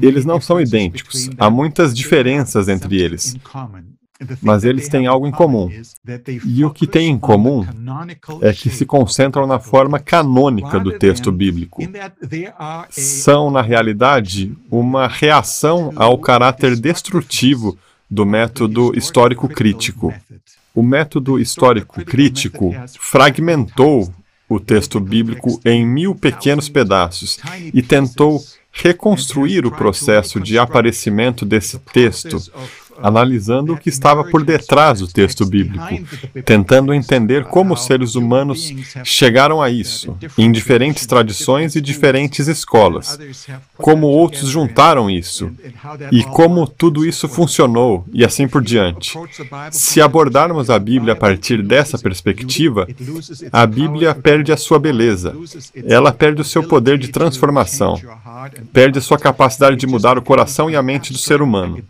[0.00, 3.36] Eles não são idênticos, há muitas diferenças entre eles.
[4.40, 5.70] Mas eles têm algo em comum.
[6.44, 7.66] E o que têm em comum
[8.40, 11.82] é que se concentram na forma canônica do texto bíblico.
[12.88, 17.76] São, na realidade, uma reação ao caráter destrutivo
[18.10, 20.14] do método histórico crítico.
[20.76, 24.12] O método histórico crítico fragmentou
[24.46, 27.38] o texto bíblico em mil pequenos pedaços
[27.72, 32.36] e tentou reconstruir o processo de aparecimento desse texto
[33.02, 35.84] analisando o que estava por detrás do texto bíblico,
[36.44, 38.72] tentando entender como os seres humanos
[39.04, 43.18] chegaram a isso, em diferentes tradições e diferentes escolas,
[43.76, 45.50] como outros juntaram isso,
[46.10, 49.18] e como tudo isso funcionou, e assim por diante.
[49.70, 52.86] Se abordarmos a Bíblia a partir dessa perspectiva,
[53.52, 55.34] a Bíblia perde a sua beleza,
[55.84, 58.00] ela perde o seu poder de transformação,
[58.72, 61.82] perde sua capacidade de mudar o coração e a mente do ser humano,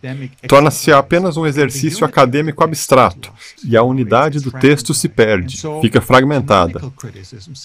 [0.47, 3.31] torna-se apenas um exercício acadêmico abstrato
[3.63, 6.81] e a unidade do texto se perde, fica fragmentada.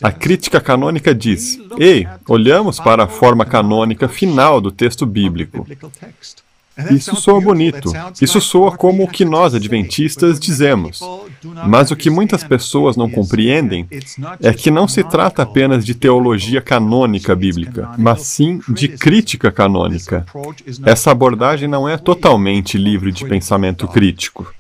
[0.03, 5.67] A crítica canônica diz: Ei, olhamos para a forma canônica final do texto bíblico.
[6.91, 7.93] Isso soa bonito.
[8.21, 11.01] Isso soa como o que nós, adventistas, dizemos.
[11.67, 13.87] Mas o que muitas pessoas não compreendem
[14.41, 20.25] é que não se trata apenas de teologia canônica bíblica, mas sim de crítica canônica.
[20.85, 24.53] Essa abordagem não é totalmente livre de pensamento crítico.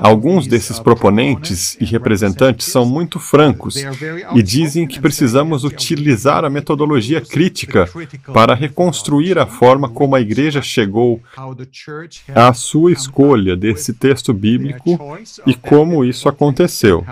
[0.00, 3.76] Alguns desses proponentes e representantes são muito francos
[4.34, 7.88] e dizem que precisamos utilizar a metodologia crítica
[8.32, 11.20] para reconstruir a forma como a igreja chegou
[12.34, 14.98] à sua escolha desse texto bíblico
[15.46, 17.04] e como isso aconteceu.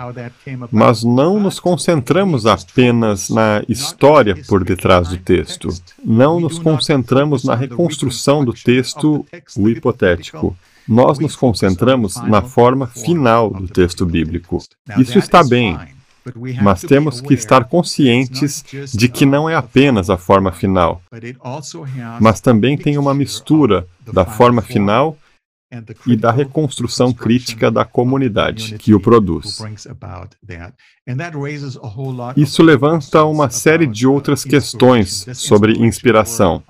[0.71, 5.69] Mas não nos concentramos apenas na história por detrás do texto.
[6.03, 9.25] Não nos concentramos na reconstrução do texto,
[9.57, 10.55] o hipotético.
[10.87, 14.57] nós nos concentramos na forma final do texto bíblico.
[14.97, 15.77] Isso está bem,
[16.61, 18.63] mas temos que estar conscientes
[18.93, 21.01] de que não é apenas a forma final,
[22.19, 25.17] mas também tem uma mistura da forma final
[26.05, 29.61] e da reconstrução crítica da comunidade que o produz.
[32.37, 36.63] Isso levanta uma série de outras questões sobre inspiração.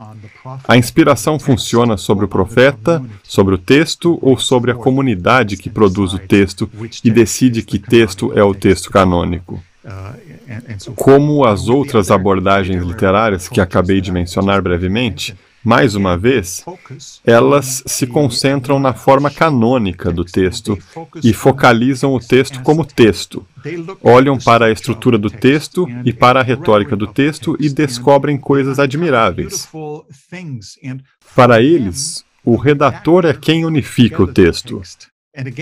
[0.67, 6.13] A inspiração funciona sobre o profeta, sobre o texto ou sobre a comunidade que produz
[6.13, 6.69] o texto
[7.03, 9.61] e decide que texto é o texto canônico?
[10.95, 15.35] Como as outras abordagens literárias que acabei de mencionar brevemente,
[15.67, 16.63] mais uma vez,
[17.25, 20.79] elas se concentram na forma canônica do texto
[21.21, 23.45] e focalizam o texto como texto.
[24.01, 28.79] Olham para a estrutura do texto e para a retórica do texto e descobrem coisas
[28.79, 29.67] admiráveis.
[31.35, 34.81] Para eles, o redator é quem unifica o texto.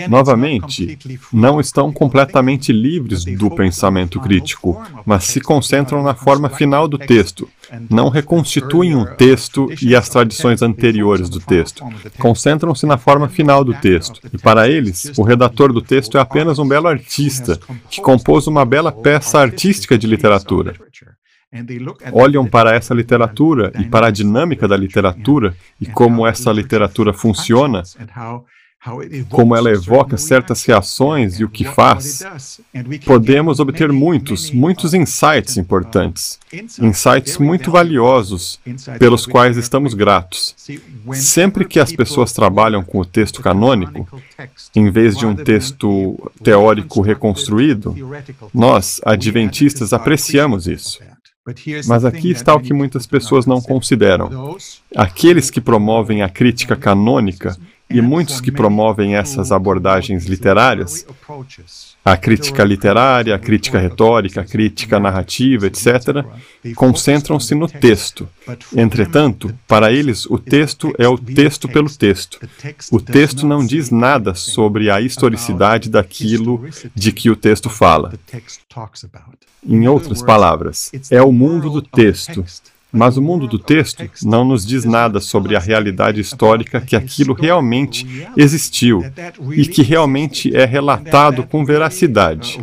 [0.09, 0.97] Novamente,
[1.33, 7.49] não estão completamente livres do pensamento crítico, mas se concentram na forma final do texto.
[7.89, 11.83] Não reconstituem um texto e as tradições anteriores do texto.
[12.19, 14.21] Concentram-se na forma final do texto.
[14.31, 17.59] E para eles, o redator do texto é apenas um belo artista
[17.89, 20.75] que compôs uma bela peça artística de literatura
[22.11, 27.83] olham para essa literatura e para a dinâmica da literatura e como essa literatura funciona
[29.29, 32.23] como ela evoca certas reações e o que faz,
[33.03, 36.39] podemos obter muitos, muitos insights importantes,
[36.79, 38.59] insights muito valiosos,
[38.99, 40.55] pelos quais estamos gratos.
[41.13, 44.07] Sempre que as pessoas trabalham com o texto canônico,
[44.75, 47.95] em vez de um texto teórico reconstruído,
[48.53, 50.99] nós, adventistas, apreciamos isso.
[51.87, 54.57] Mas aqui está o que muitas pessoas não consideram.
[54.95, 57.55] Aqueles que promovem a crítica canônica
[57.89, 61.05] e muitos que promovem essas abordagens literárias,
[62.03, 66.25] a crítica literária, a crítica retórica, a crítica narrativa, etc.,
[66.75, 68.27] concentram-se no texto.
[68.75, 72.39] Entretanto, para eles, o texto é o texto pelo texto.
[72.91, 78.13] O texto não diz nada sobre a historicidade daquilo de que o texto fala.
[79.63, 82.43] Em outras palavras, é o mundo do texto
[82.95, 87.33] mas o mundo do texto não nos diz nada sobre a realidade histórica que aquilo
[87.33, 89.03] realmente existiu
[89.51, 92.59] e que realmente é relatado com veracidade.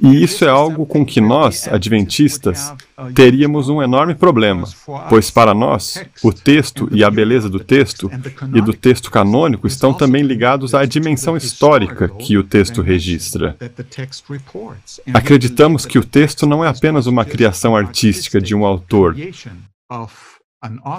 [0.00, 2.72] E isso é algo com que nós, adventistas,
[3.14, 4.68] teríamos um enorme problema,
[5.08, 8.10] pois para nós, o texto e a beleza do texto
[8.54, 13.56] e do texto canônico estão também ligados à dimensão histórica que o texto registra.
[15.12, 19.14] Acreditamos que o texto não é apenas uma criação artística de um autor,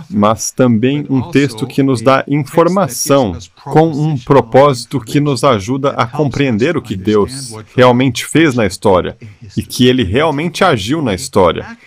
[0.10, 6.06] mas também um texto que nos dá informação com um propósito que nos ajuda a
[6.06, 9.18] compreender o que Deus realmente fez na história
[9.56, 11.78] e que ele realmente agiu na história.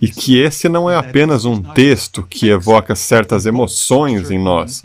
[0.00, 4.82] E que esse não é apenas um texto que evoca certas emoções em nós,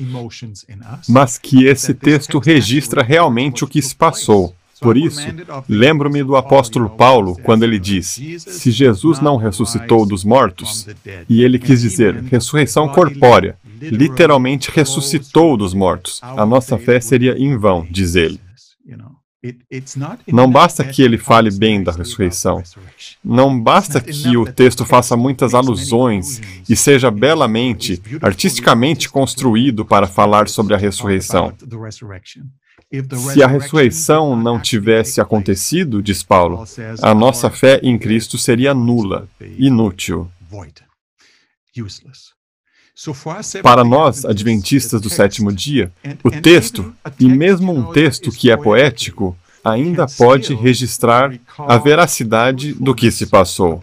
[1.10, 4.56] mas que esse texto registra realmente o que se passou.
[4.80, 5.22] Por isso,
[5.68, 10.88] lembro-me do apóstolo Paulo quando ele diz: Se Jesus não ressuscitou dos mortos,
[11.30, 17.58] e ele quis dizer ressurreição corpórea, literalmente ressuscitou dos mortos, a nossa fé seria em
[17.58, 18.40] vão, diz ele.
[20.28, 22.64] Não basta que ele fale bem da ressurreição.
[23.24, 30.50] Não basta que o texto faça muitas alusões e seja belamente, artisticamente construído para falar
[30.50, 31.54] sobre a ressurreição.
[33.34, 36.64] Se a ressurreição não tivesse acontecido, diz Paulo,
[37.02, 40.32] a nossa fé em Cristo seria nula, inútil.
[43.62, 45.92] Para nós, adventistas do sétimo dia,
[46.24, 52.96] o texto, e mesmo um texto que é poético, ainda pode registrar a veracidade do
[52.96, 53.82] que se passou.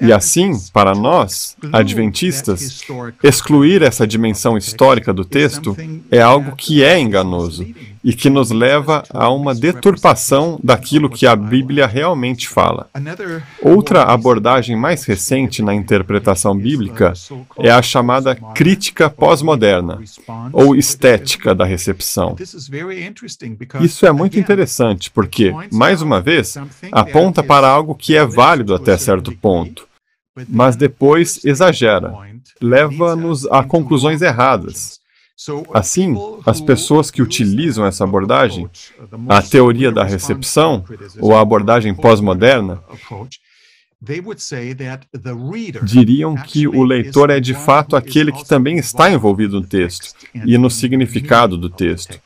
[0.00, 2.82] E assim, para nós, adventistas,
[3.22, 5.76] excluir essa dimensão histórica do texto
[6.10, 7.66] é algo que é enganoso
[8.02, 12.88] e que nos leva a uma deturpação daquilo que a Bíblia realmente fala.
[13.60, 17.12] Outra abordagem mais recente na interpretação bíblica
[17.58, 20.00] é a chamada crítica pós-moderna,
[20.52, 22.36] ou estética da recepção.
[23.80, 26.56] Isso é muito interessante porque, mais uma vez,
[26.90, 29.86] aponta para algo que é válido até certo ponto,
[30.48, 32.14] mas depois exagera,
[32.60, 34.99] leva-nos a conclusões erradas.
[35.72, 36.14] Assim,
[36.44, 38.68] as pessoas que utilizam essa abordagem,
[39.28, 40.84] a teoria da recepção,
[41.18, 42.82] ou a abordagem pós-moderna,
[45.82, 50.58] diriam que o leitor é de fato aquele que também está envolvido no texto e
[50.58, 52.20] no significado do texto.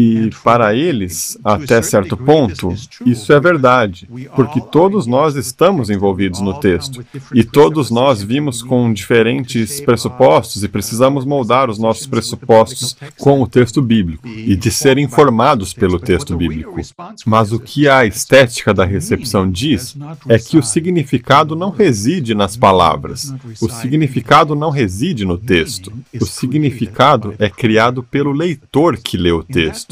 [0.00, 2.74] E para eles, até certo ponto,
[3.04, 7.04] isso é verdade, porque todos nós estamos envolvidos no texto.
[7.34, 13.46] e todos nós vimos com diferentes pressupostos e precisamos moldar os nossos pressupostos com o
[13.46, 16.80] texto bíblico e de ser informados pelo texto bíblico.
[17.26, 19.96] Mas o que a estética da recepção diz
[20.28, 26.24] é que o significado não reside nas palavras, o significado não reside no texto, o
[26.24, 29.89] significado é criado pelo leitor que lê o texto.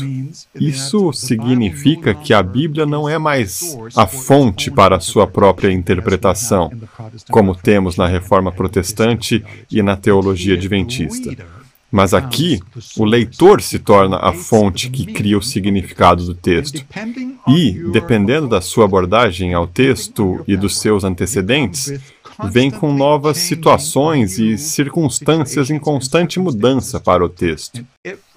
[0.55, 6.71] Isso significa que a Bíblia não é mais a fonte para a sua própria interpretação,
[7.31, 11.37] como temos na Reforma Protestante e na teologia adventista.
[11.91, 12.61] Mas aqui,
[12.99, 16.85] o leitor se torna a fonte que cria o significado do texto.
[17.49, 21.99] E, dependendo da sua abordagem ao texto e dos seus antecedentes,
[22.51, 27.85] vem com novas situações e circunstâncias em constante mudança para o texto.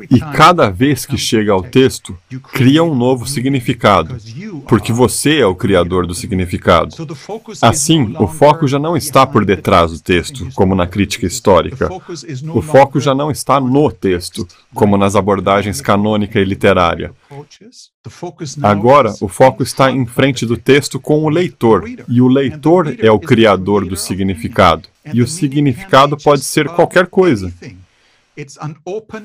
[0.10, 2.18] E cada vez que chega ao texto,
[2.52, 4.18] cria um novo significado,
[4.68, 6.96] porque você é o criador do significado.
[7.62, 11.90] Assim, o foco já não está por detrás do texto, como na crítica histórica.
[12.54, 17.14] O foco já não está no texto, como nas abordagens canônica e literária.
[18.64, 23.12] Agora, o foco está em frente do texto com o leitor, e o leitor é
[23.12, 24.88] o criador do significado.
[25.14, 27.52] E o significado pode ser qualquer coisa.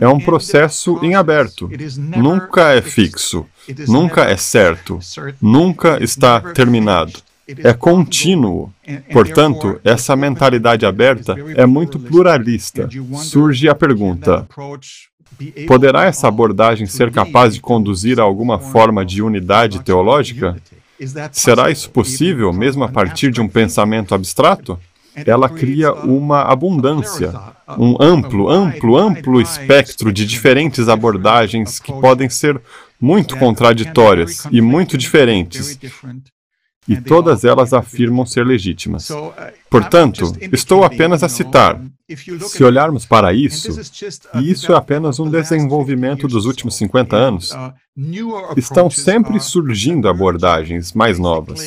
[0.00, 1.70] É um processo em aberto.
[2.16, 3.46] Nunca é fixo.
[3.86, 4.98] Nunca é certo.
[5.40, 7.20] Nunca está terminado.
[7.58, 8.72] É contínuo.
[9.12, 12.88] Portanto, essa mentalidade aberta é muito pluralista.
[13.22, 14.46] Surge a pergunta:
[15.68, 20.56] poderá essa abordagem ser capaz de conduzir a alguma forma de unidade teológica?
[21.32, 24.78] Será isso possível, mesmo a partir de um pensamento abstrato?
[25.24, 27.32] ela cria uma abundância,
[27.78, 32.60] um amplo, amplo, amplo espectro de diferentes abordagens que podem ser
[33.00, 35.78] muito contraditórias e muito diferentes.
[36.88, 39.10] E todas elas afirmam ser legítimas.
[39.68, 41.80] Portanto, estou apenas a citar.
[42.48, 43.80] Se olharmos para isso,
[44.36, 47.52] e isso é apenas um desenvolvimento dos últimos 50 anos,
[48.56, 51.60] estão sempre surgindo abordagens mais novas.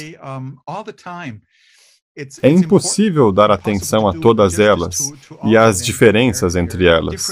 [2.42, 5.12] É impossível dar atenção a todas elas
[5.46, 7.30] e às diferenças entre elas.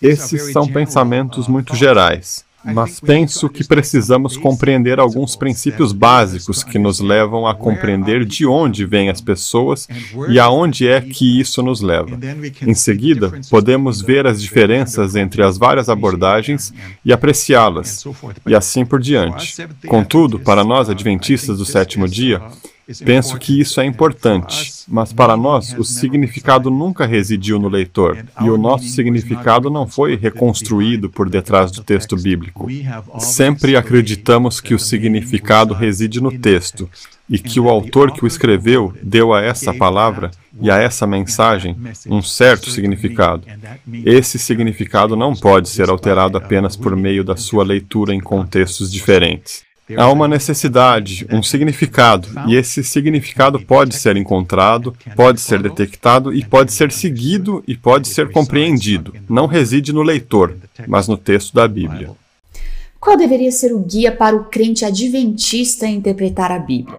[0.00, 7.00] Esses são pensamentos muito gerais, mas penso que precisamos compreender alguns princípios básicos que nos
[7.00, 9.88] levam a compreender de onde vêm as pessoas
[10.28, 12.18] e aonde é que isso nos leva.
[12.62, 16.72] Em seguida, podemos ver as diferenças entre as várias abordagens
[17.04, 18.04] e apreciá-las,
[18.46, 19.54] e assim por diante.
[19.86, 22.42] Contudo, para nós adventistas do sétimo dia,
[23.04, 28.48] Penso que isso é importante, mas para nós o significado nunca residiu no leitor, e
[28.48, 32.68] o nosso significado não foi reconstruído por detrás do texto bíblico.
[33.18, 36.88] Sempre acreditamos que o significado reside no texto,
[37.28, 40.30] e que o autor que o escreveu deu a essa palavra
[40.60, 41.76] e a essa mensagem
[42.06, 43.42] um certo significado.
[44.04, 49.65] Esse significado não pode ser alterado apenas por meio da sua leitura em contextos diferentes.
[49.94, 56.44] Há uma necessidade, um significado, e esse significado pode ser encontrado, pode ser detectado e
[56.44, 59.14] pode ser seguido e pode ser compreendido.
[59.28, 60.56] Não reside no leitor,
[60.88, 62.10] mas no texto da Bíblia.
[62.98, 66.96] Qual deveria ser o guia para o crente adventista interpretar a Bíblia?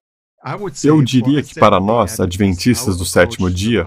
[0.84, 3.86] Eu diria que para nós, adventistas do sétimo dia,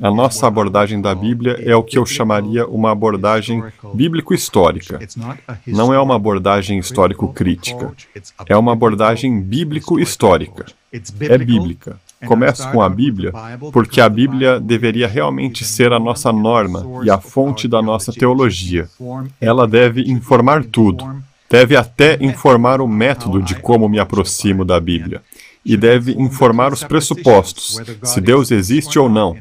[0.00, 3.62] a nossa abordagem da Bíblia é o que eu chamaria uma abordagem
[3.94, 4.98] bíblico-histórica.
[5.66, 7.92] Não é uma abordagem histórico-crítica.
[8.46, 10.66] É uma abordagem bíblico-histórica.
[11.20, 11.98] É bíblica.
[12.26, 13.32] Começo com a Bíblia,
[13.72, 18.88] porque a Bíblia deveria realmente ser a nossa norma e a fonte da nossa teologia.
[19.40, 21.04] Ela deve informar tudo.
[21.50, 25.20] Deve até informar o método de como me aproximo da Bíblia.
[25.64, 29.36] E deve informar os pressupostos, se Deus existe ou não.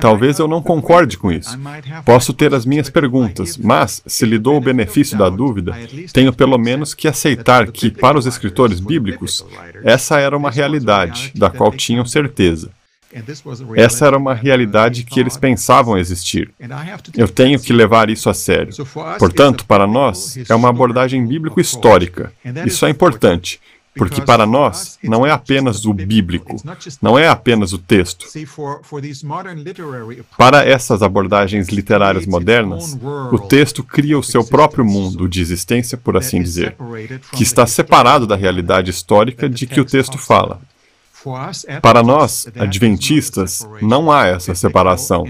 [0.00, 1.58] Talvez eu não concorde com isso.
[2.04, 5.76] Posso ter as minhas perguntas, mas, se lhe dou o benefício da dúvida,
[6.12, 9.44] tenho pelo menos que aceitar que, para os escritores bíblicos,
[9.84, 12.70] essa era uma realidade da qual tinham certeza.
[13.76, 16.50] Essa era uma realidade que eles pensavam existir.
[17.14, 18.72] Eu tenho que levar isso a sério.
[19.18, 22.32] Portanto, para nós, é uma abordagem bíblico-histórica.
[22.64, 23.60] Isso é importante.
[23.94, 26.56] Porque para nós não é apenas o bíblico,
[27.00, 28.26] não é apenas o texto.
[30.38, 32.98] Para essas abordagens literárias modernas,
[33.30, 36.74] o texto cria o seu próprio mundo de existência, por assim dizer,
[37.32, 40.60] que está separado da realidade histórica de que o texto fala.
[41.80, 45.24] Para nós, adventistas, não há essa separação.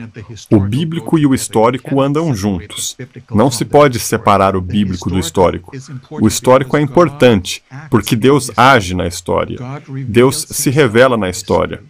[0.50, 2.96] O bíblico e o histórico andam juntos.
[3.30, 5.72] Não se pode separar o bíblico do histórico.
[6.10, 9.58] O histórico é importante, porque Deus age na história.
[10.06, 11.82] Deus se revela na história.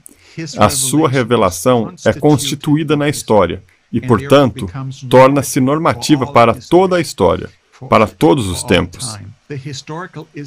[0.59, 4.69] A sua revelação é constituída na história e, portanto,
[5.09, 7.51] torna-se normativa para toda a história,
[7.89, 9.19] para todos os tempos.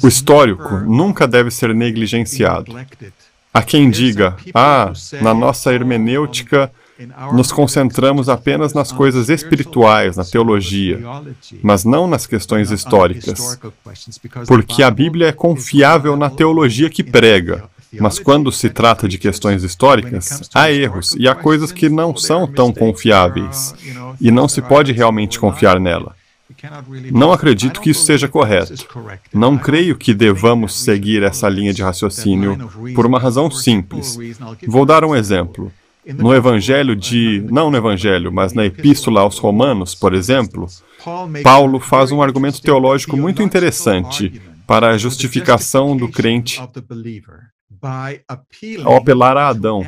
[0.02, 2.74] O histórico nunca deve ser negligenciado.
[3.56, 4.92] Há quem diga, ah,
[5.22, 6.70] na nossa hermenêutica,
[7.32, 11.00] nos concentramos apenas nas coisas espirituais, na teologia,
[11.62, 13.58] mas não nas questões históricas.
[14.46, 17.64] Porque a Bíblia é confiável na teologia que prega,
[17.98, 22.46] mas quando se trata de questões históricas, há erros e há coisas que não são
[22.46, 23.74] tão confiáveis,
[24.20, 26.14] e não se pode realmente confiar nela.
[27.12, 28.74] Não acredito que isso seja correto.
[29.32, 34.18] Não creio que devamos seguir essa linha de raciocínio por uma razão simples.
[34.66, 35.72] Vou dar um exemplo.
[36.06, 37.44] No Evangelho de.
[37.50, 40.66] Não no Evangelho, mas na Epístola aos Romanos, por exemplo,
[41.42, 46.60] Paulo faz um argumento teológico muito interessante para a justificação do crente
[48.84, 49.84] ao apelar a Adão,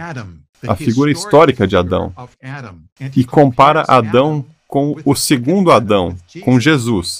[0.66, 2.12] a figura histórica de Adão,
[3.16, 6.14] e compara Adão com o segundo Adão,
[6.44, 7.18] com Jesus.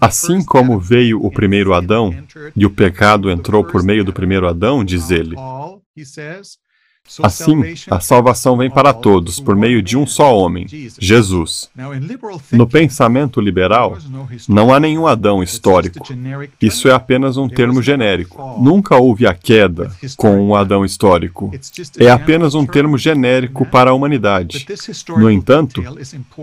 [0.00, 2.16] Assim como veio o primeiro Adão,
[2.56, 5.36] e o pecado entrou por meio do primeiro Adão, diz ele.
[7.22, 10.66] Assim, a salvação vem para todos por meio de um só homem,
[10.98, 11.70] Jesus.
[12.52, 13.96] No pensamento liberal,
[14.48, 16.06] não há nenhum Adão histórico.
[16.60, 18.60] Isso é apenas um termo genérico.
[18.60, 21.50] Nunca houve a queda com um Adão histórico.
[21.98, 24.66] É apenas um termo genérico para a humanidade.
[25.16, 25.82] No entanto,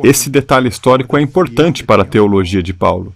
[0.03, 3.13] esse detalhe histórico é importante para a teologia de Paulo.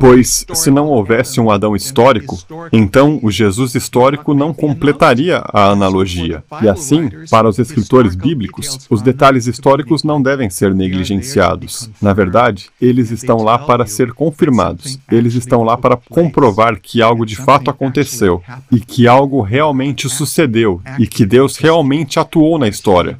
[0.00, 2.38] Pois, se não houvesse um Adão histórico,
[2.72, 6.42] então o Jesus histórico não completaria a analogia.
[6.62, 11.90] E assim, para os escritores bíblicos, os detalhes históricos não devem ser negligenciados.
[12.00, 14.98] Na verdade, eles estão lá para ser confirmados.
[15.10, 20.80] Eles estão lá para comprovar que algo de fato aconteceu e que algo realmente sucedeu
[20.98, 23.16] e que Deus realmente atuou na história.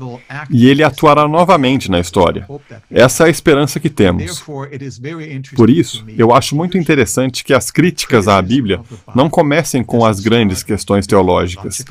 [0.50, 2.46] E ele atuará novamente na história.
[2.90, 4.44] Essa é a esperança que temos.
[5.54, 8.80] Por isso, eu acho muito interessante que as críticas à Bíblia
[9.14, 11.84] não comecem com as grandes questões teológicas.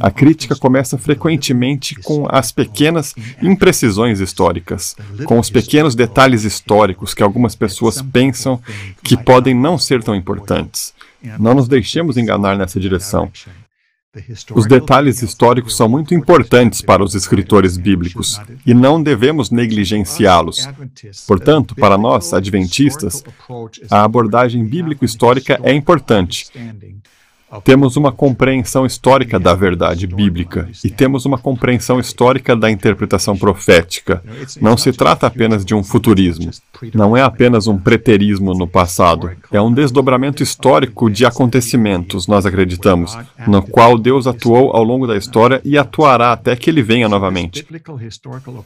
[0.00, 7.22] A crítica começa frequentemente com as pequenas imprecisões históricas, com os pequenos detalhes históricos que
[7.22, 8.60] algumas pessoas pensam
[9.02, 10.92] que podem não ser tão importantes.
[11.38, 13.30] Não nos deixemos enganar nessa direção.
[14.54, 20.68] Os detalhes históricos são muito importantes para os escritores bíblicos e não devemos negligenciá-los.
[21.28, 23.22] Portanto, para nós, adventistas,
[23.88, 26.46] a abordagem bíblico-histórica é importante,
[27.64, 34.22] temos uma compreensão histórica da verdade bíblica e temos uma compreensão histórica da interpretação profética.
[34.60, 36.50] Não se trata apenas de um futurismo.
[36.94, 39.30] Não é apenas um preterismo no passado.
[39.50, 45.16] É um desdobramento histórico de acontecimentos, nós acreditamos, no qual Deus atuou ao longo da
[45.16, 47.66] história e atuará até que ele venha novamente.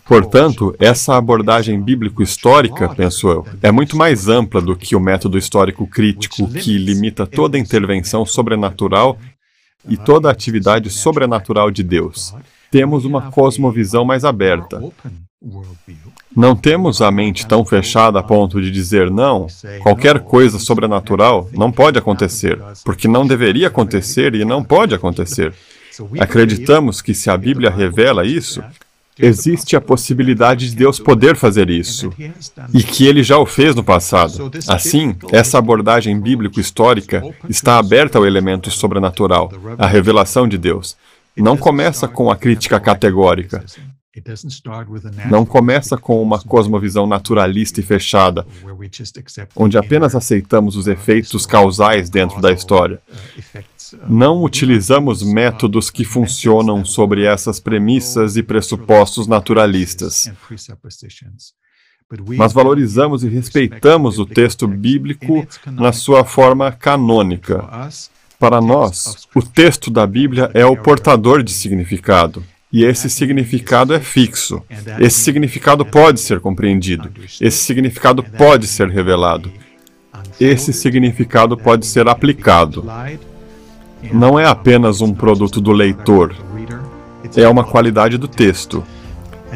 [0.05, 5.87] Portanto, essa abordagem bíblico-histórica, penso eu, é muito mais ampla do que o método histórico
[5.87, 9.19] crítico que limita toda intervenção sobrenatural sobrenatural
[9.89, 12.35] e toda a atividade sobrenatural de Deus.
[12.71, 14.83] Temos uma cosmovisão mais aberta.
[16.35, 19.47] Não temos a mente tão fechada a ponto de dizer não,
[19.83, 25.53] qualquer coisa sobrenatural não pode acontecer, porque não deveria acontecer e não pode acontecer.
[26.19, 28.65] Acreditamos que se a Bíblia revela isso,
[29.19, 32.13] Existe a possibilidade de Deus poder fazer isso,
[32.73, 34.51] e que ele já o fez no passado.
[34.67, 40.97] Assim, essa abordagem bíblico-histórica está aberta ao elemento sobrenatural, à revelação de Deus.
[41.37, 43.65] Não começa com a crítica categórica.
[45.29, 48.47] Não começa com uma cosmovisão naturalista e fechada,
[49.57, 53.01] onde apenas aceitamos os efeitos causais dentro da história.
[54.09, 60.31] Não utilizamos métodos que funcionam sobre essas premissas e pressupostos naturalistas.
[62.37, 67.91] Mas valorizamos e respeitamos o texto bíblico na sua forma canônica.
[68.39, 72.45] Para nós, o texto da Bíblia é o portador de significado.
[72.75, 74.61] E esse significado é fixo.
[74.99, 77.09] Esse significado pode ser compreendido.
[77.41, 79.49] Esse significado pode ser revelado.
[80.41, 82.85] Esse significado pode ser aplicado.
[84.13, 86.35] Não é apenas um produto do leitor,
[87.37, 88.83] é uma qualidade do texto.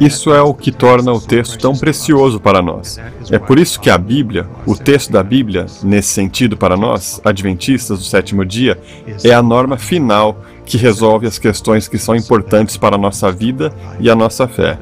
[0.01, 3.01] Isso é o que torna o texto tão precioso para nós.
[3.33, 7.99] É por isso que a Bíblia, o texto da Bíblia, nesse sentido para nós, adventistas
[7.99, 8.81] do sétimo dia,
[9.25, 13.73] é a norma final que resolve as questões que são importantes para a nossa vida
[13.99, 14.79] e a nossa fé.